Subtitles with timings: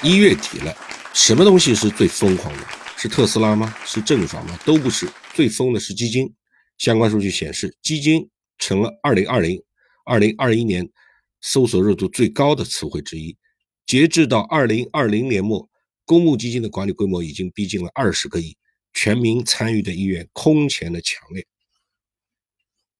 [0.00, 0.72] 一月底了，
[1.12, 2.64] 什么东西是最疯狂的？
[2.96, 3.74] 是特斯拉吗？
[3.84, 4.56] 是郑爽吗？
[4.64, 6.32] 都不是，最疯的是基金。
[6.78, 9.60] 相关数据显示，基金成了2020、
[10.04, 10.88] 2021年
[11.40, 13.36] 搜索热度最高的词汇之一。
[13.86, 15.68] 截至到2020年末，
[16.04, 18.56] 公募基金的管理规模已经逼近了20个亿，
[18.92, 21.44] 全民参与的意愿空前的强烈。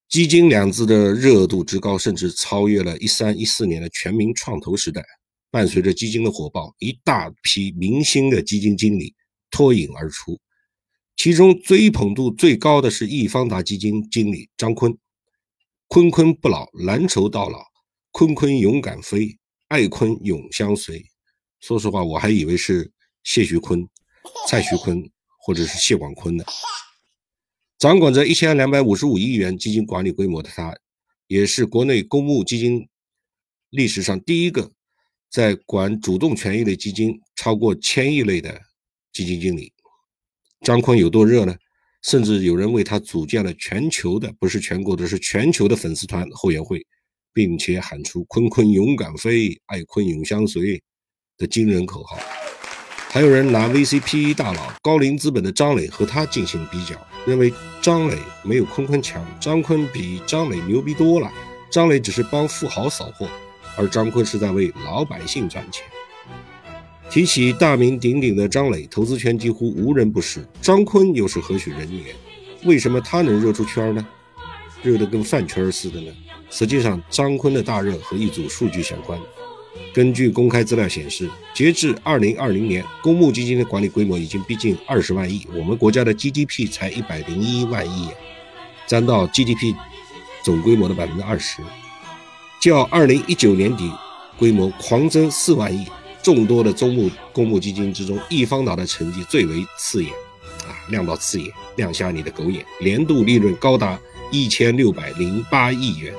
[0.09, 5.01] 基金两字的热度之高，甚至超越了一三一四年的全民创投时代。
[5.51, 9.15] 伴随着基金的火爆，一大批明星的基金经理
[9.49, 10.39] 脱颖而出，
[11.15, 14.95] 其中追捧度最高的是易方达基金经理张坤。
[15.87, 17.65] 坤坤不老，蓝筹到老，
[18.11, 19.37] 坤坤勇敢飞，
[19.69, 21.03] 爱坤永相随。
[21.61, 22.91] 说实话，我还以为是
[23.23, 23.83] 谢徐坤、
[24.47, 25.03] 蔡徐坤
[25.39, 26.45] 或者是谢广坤呢。
[27.79, 30.77] 掌管着一千两百五十五亿元基金管理规模的他，
[31.25, 32.87] 也是国内公募基金
[33.71, 34.71] 历史上第一个。
[35.29, 38.59] 在管主动权益类基金超过千亿类的
[39.13, 39.71] 基金经理
[40.61, 41.55] 张坤有多热呢？
[42.01, 46.85] 甚至有人为他组建了全球的，不是全国的，是全球的粉丝团后援会，
[47.33, 50.81] 并且喊出“坤坤勇敢飞，爱坤永相随”
[51.37, 52.17] 的惊人口号。
[53.09, 61.31] 还有人拿 VCPE 大佬高瓴资本的张磊和他进行比较，认为张磊没有坤坤强，张坤比张磊牛逼多了，
[61.71, 63.29] 张磊只是帮富豪扫货。
[63.79, 65.85] 而张坤是在为老百姓赚钱。
[67.09, 70.45] 提起大名鼎鼎的张磊，投资圈几乎无人不识。
[70.61, 72.13] 张坤又是何许人也？
[72.65, 74.05] 为什么他能热出圈呢？
[74.83, 76.11] 热得跟饭圈似的呢？
[76.49, 79.17] 实际上，张坤的大热和一组数据相关。
[79.93, 85.47] 根据公开资料显示，截至二零二零年，公募基金的管理规模已经逼近二十万亿。
[85.55, 88.09] 我们国家的 GDP 才一百零一万亿，
[88.85, 89.73] 占到 GDP
[90.43, 91.61] 总规模的百分之二十。
[92.59, 93.89] 较二零一九年底
[94.37, 95.85] 规模狂增四万亿，
[96.21, 100.11] 众多的中募公募基金之中，易方达的成绩最为刺眼，
[100.67, 103.99] 啊，亮到刺眼，亮瞎你的狗眼，年度利润高达
[104.31, 106.13] 一千六百零八亿元。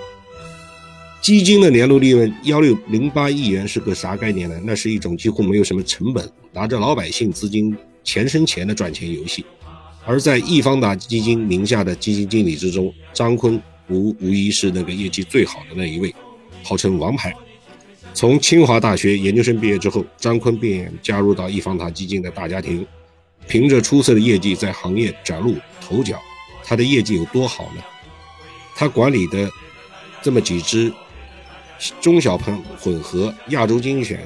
[1.21, 4.59] 基金的年度利润幺六零八亿元是个啥概念呢？
[4.65, 9.45] 那是一种几乎没有什么成本，拿着老百姓资金钱生钱的赚钱游戏。
[10.07, 16.15] 而在易方达基金名下的基金经理之中，张坤无无疑是那个业绩最好的那一位。
[16.63, 17.35] 号称王牌。
[18.13, 22.85] 从清华大学研究生毕业之后，张坤便加入到易方达基金的大家庭，
[23.47, 26.21] 凭着出色的业绩在行业崭露头角。
[26.65, 27.83] 他的业绩有多好呢？
[28.75, 29.49] 他管理的
[30.23, 30.93] 这么几只
[32.01, 34.21] 中小盘混合亚洲精选，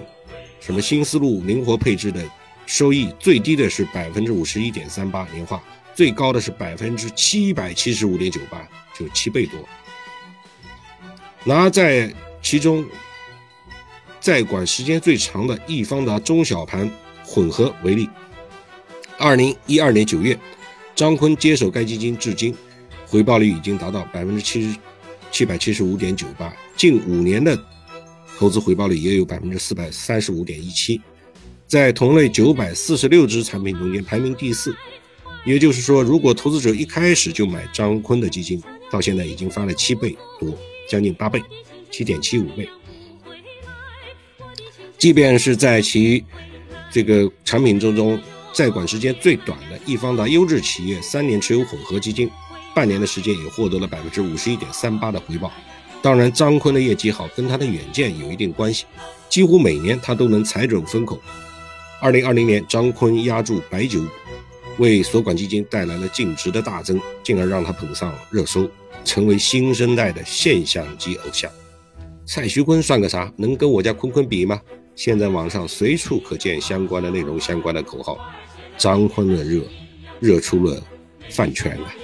[0.61, 2.23] 什么新思路灵活配置的
[2.67, 5.63] 收益最低的是百分之五十一点三八年化，
[5.95, 8.67] 最高的是百分之七百七十五点九八，
[8.99, 9.59] 就七倍多。
[11.45, 12.13] 拿在
[12.43, 12.85] 其中
[14.19, 16.91] 在管时间最长的易方达中小盘
[17.23, 18.09] 混合为例，
[19.19, 20.39] 二零一二年九月，
[20.95, 22.55] 张坤接手该基金至今，
[23.07, 24.79] 回报率已经达到百分之七十
[25.31, 27.59] 七百七十五点九八，近五年的
[28.39, 30.99] 投资回报率也有百分之四百三十五点一七，
[31.67, 34.75] 在同类九百四十六只产品中间排名第四。
[35.45, 40.57] 也就是说，如果投资者一开始就买张坤的基金，到现在已经翻了七倍多。
[40.89, 41.43] 将近八倍，
[41.91, 42.69] 七点七五倍。
[44.99, 46.25] 即便是在其
[46.91, 48.19] 这个产品之中，
[48.53, 52.31] 在管时间最短的易方达优质企业三年持有混合基金，
[52.75, 55.53] 半年的时间也获得了百分之五十一点三八的回报。
[56.01, 58.85] 当然，张坤的业绩好跟他的远见有一定关系，
[59.29, 61.21] 几乎每年他都能踩准风口。
[62.01, 64.05] 二零二零年，张坤压住白酒，
[64.79, 68.69] 为所管基金带来了净值的大增，进而让他捧上热搜。
[69.05, 71.51] 成为新生代的现象级偶像，
[72.25, 73.31] 蔡徐坤算个啥？
[73.37, 74.59] 能跟我家坤坤比吗？
[74.97, 78.17] 现在网上随处可见相关的内容、相关的口号。
[78.79, 79.63] 张坤的热，
[80.21, 80.83] 热出了
[81.29, 81.95] 饭圈啊！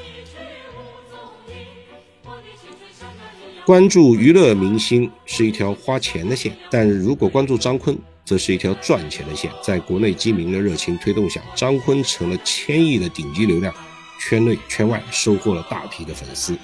[3.65, 7.97] 关注娱乐明星是一条花钱的线，但如果关注张坤，
[8.31, 9.51] 则是一条赚钱的线。
[9.61, 13.75] 在国内基民的热情推动下，张坤成了千亿的顶级流量，
[14.21, 16.57] 圈内圈外收获了大批的粉丝。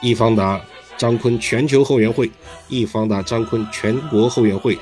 [0.00, 0.64] 易方达
[0.96, 2.30] 张坤全球后援会、
[2.68, 4.78] 易方达张坤全国后援会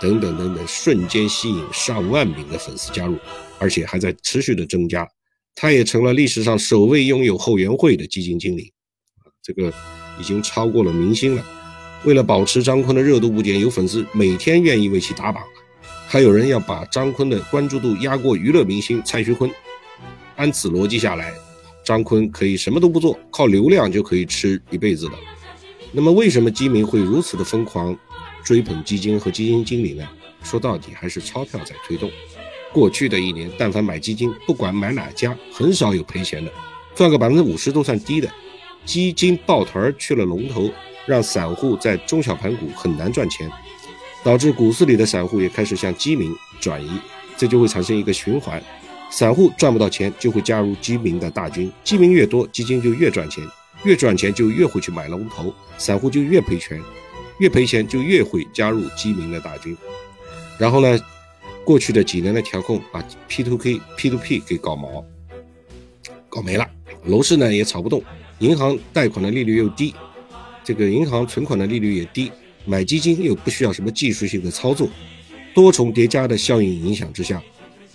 [0.00, 3.18] 等等等等，瞬间吸引上万名的粉丝加入，
[3.58, 5.04] 而且还在持续的增加。
[5.56, 8.72] 他也成了历史上首位拥有后援会的基金经理，
[9.42, 9.74] 这个
[10.20, 11.44] 已经超过了明星了。
[12.04, 15.42] 为了保持张坤的热度不减，有粉丝每天愿意为其打榜，
[16.06, 19.50] 还有人要把张坤的关注度压过娱乐明星蔡徐坤。
[20.36, 21.32] 按此逻辑下来。
[21.84, 25.12] 张坤可以什么都不做，靠流量就可以吃一辈子了。
[25.90, 27.96] 那么，为什么基民会如此的疯狂
[28.44, 30.06] 追捧基金和基金经理呢？
[30.42, 32.10] 说到底还是钞票在推动。
[32.74, 36.52] 过去的一年，但凡买基金，不管买哪家，很少有赔钱的，
[36.94, 38.30] 赚个百分之五十都算低的。
[38.84, 40.70] 基金抱团去了龙头，
[41.08, 43.50] 让散户在中小盘股很难赚钱，
[44.22, 46.90] 导致股市里的散户也开始向基民转移，
[47.36, 48.62] 这就会产生一个循环：
[49.10, 53.42] 散户赚不到钱，就会加入基民的大军，基民越多，基金就越赚钱，
[53.84, 56.80] 越赚钱就越会去买龙头，散户就越赔钱，
[57.38, 59.76] 越赔钱就越会加入基民的大军。
[60.58, 60.98] 然后呢？
[61.64, 65.04] 过去的几年的调控，把 P to K、P to P 给搞毛、
[66.30, 66.66] 搞没了。
[67.04, 68.02] 楼市呢也炒不动，
[68.38, 69.94] 银行贷款的利率又低，
[70.68, 72.30] 这个银行存款的利率也低，
[72.66, 74.86] 买基金又不需要什么技术性的操作，
[75.54, 77.42] 多重叠加的效应影响之下，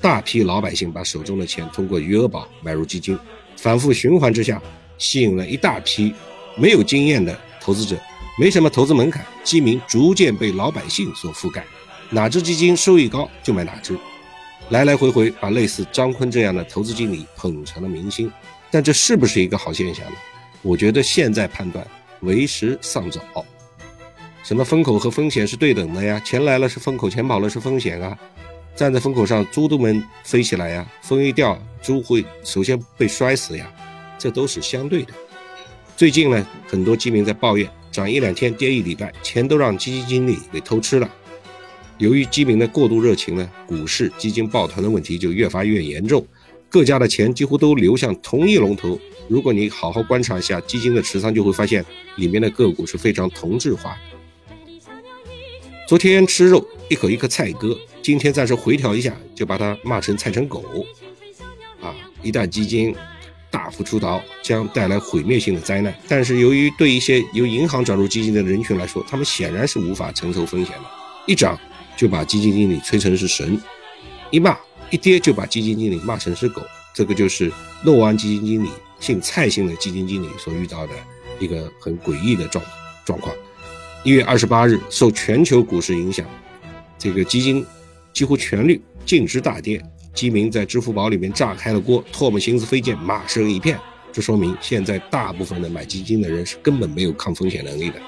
[0.02, 3.16] 大批老百姓把手中的钱通过余额宝买入基金，
[3.58, 4.60] 反复循环之下，
[4.98, 6.12] 吸引了一大批
[6.58, 7.96] 没有经验的投资者，
[8.40, 11.64] 没什么投资门槛，基民逐渐被老百姓所覆盖。
[12.10, 13.96] 哪只基金收益高就买哪只，
[14.70, 18.32] 来来回回把类似张坤这样的投资经理捧成了明星，
[18.72, 20.18] 但这是不是一个好现象呢？
[20.64, 21.86] 我觉得现在判断
[22.24, 23.22] 为时尚早。
[24.44, 26.20] 什么风口和风险是对等的呀？
[26.26, 28.18] 钱来了是风口，钱跑了是风险啊！
[28.76, 33.72] 站在风口上，猪都能飞起来呀，风一掉，猪会首先被摔死呀，
[34.18, 35.14] 这都是相对的。
[35.96, 41.10] 最近呢，很多基民在抱怨，涨一两天，跌一礼拜，钱都让基金经理给偷吃了。
[42.00, 46.26] 由于基民的过度热情呢，股市基金抱团的问题就越发越严重，
[46.74, 49.00] 各家的钱几乎都流向同一龙头。
[49.28, 51.86] 如果你好好观察一下基金的持仓，就会发现
[52.16, 53.96] 里面的个股是非常同质化。
[55.88, 60.64] 昨天吃肉一口一个菜哥，今天暂时回调一下，就把它骂成菜成狗。
[61.80, 61.94] 啊，
[62.24, 62.96] 一旦基金
[63.52, 65.94] 大幅出逃，将带来毁灭性的灾难。
[66.08, 70.86] 但是由于对一些由银行转入基金的人群来说，他们显然是无法承受风险的，
[71.28, 71.56] 一涨。
[71.96, 73.62] 就把基金经理吹成是神，
[74.32, 74.58] 一骂
[74.94, 76.62] 一跌就把基金经理骂成是狗，
[76.94, 77.52] 这个就是
[77.84, 78.70] 诺安基金经理
[79.00, 80.94] 姓蔡姓的基金经理所遇到的
[81.40, 82.64] 一个很诡异的状
[83.04, 83.36] 状况。
[84.04, 86.24] 一月二十八日，受全球股市影响，
[87.00, 87.66] 这个基金
[88.14, 93.76] 几乎全率净值大跌，基民在支付宝里面炸开了锅，唾沫星子飞溅，骂声一片。
[94.12, 98.00] 这说明现在大部分的买基金的人是根本没有抗风险能力的，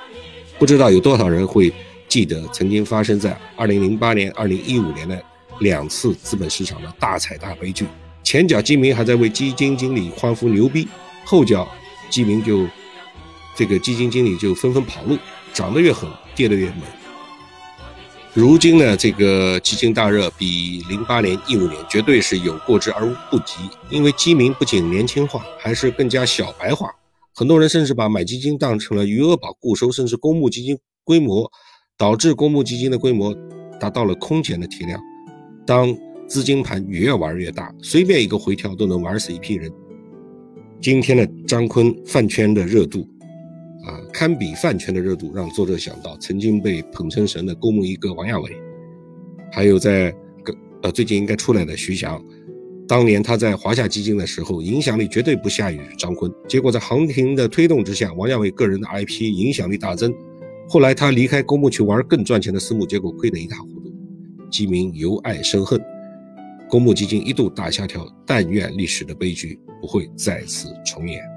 [0.60, 1.74] 不知道有多少人会。
[2.08, 5.22] 记得曾经发生在二零零八年、二零一五年的
[5.60, 7.86] 两次资本市场的大踩大悲剧，
[8.24, 10.88] 前脚基民还在为基金经理欢呼牛逼，
[11.26, 11.68] 后脚
[12.10, 12.68] 基民就
[13.56, 15.18] 这个基金经理就纷纷跑路，
[15.54, 16.82] 涨得越狠，跌得越猛。
[18.34, 23.56] 如今呢，这个基金大热比零八年、一五年绝对是有过之而无不及，
[23.90, 26.90] 因为基民不仅年轻化，还是更加小白化，
[27.34, 31.52] 很多人甚至把买基金当成了余额宝固收，甚至公募基金规模。
[31.98, 33.34] 导致公募基金的规模
[33.80, 35.00] 达到了空前的体量。
[35.66, 35.96] 当
[36.28, 39.72] 资金盘越玩越大，随便一个回调都能玩死一批人。
[40.82, 43.08] 今天的张坤饭圈的热度，
[43.84, 48.52] 啊，堪比饭圈的热度，让作者想到曾经被捧成神的公募一哥王亚伟，
[49.52, 50.14] 还有在
[50.84, 52.24] 呃最近应该出来的徐翔。
[52.88, 56.32] 当年他在华夏基金的时候，影响力绝对不下于张坤。
[56.48, 60.14] 结果在行情的推动之下，王亚伟个人的 IP 影响力大增。
[60.70, 63.75] 后来他离开公募去玩更赚钱的私募，结果亏得一塌糊涂，
[64.50, 65.82] 基民由爱生恨，
[66.70, 68.06] 公募基金一度大萧条。
[68.26, 71.35] 但愿历史的悲剧不会再次重演。